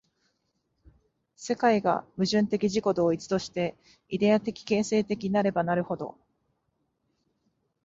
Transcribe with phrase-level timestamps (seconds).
[1.35, 3.75] 世界が矛盾的自己同一として、
[4.09, 6.17] イデヤ的形成的なればなるほど、